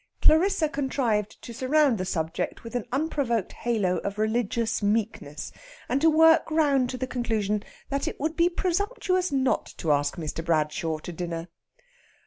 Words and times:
Clarissa 0.19 0.67
contrived 0.67 1.39
to 1.43 1.53
surround 1.53 1.99
the 1.99 2.05
subject 2.05 2.63
with 2.63 2.73
an 2.73 2.85
unprovoked 2.91 3.51
halo 3.51 3.97
of 3.97 4.17
religious 4.17 4.81
meekness, 4.81 5.51
and 5.87 6.01
to 6.01 6.09
work 6.09 6.49
round 6.49 6.89
to 6.89 6.97
the 6.97 7.05
conclusion 7.05 7.63
that 7.89 8.07
it 8.07 8.19
would 8.19 8.35
be 8.35 8.49
presumptuous 8.49 9.31
not 9.31 9.67
to 9.77 9.91
ask 9.91 10.15
Mr. 10.15 10.43
Bradshaw 10.43 10.97
to 10.97 11.11
dinner. 11.13 11.49